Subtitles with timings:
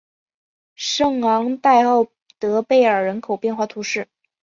[0.73, 2.07] 圣昂代奥
[2.39, 4.07] 德贝尔人口变化图示